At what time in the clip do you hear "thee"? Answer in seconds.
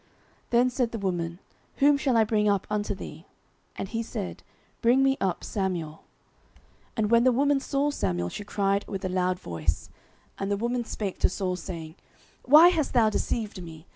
2.95-3.27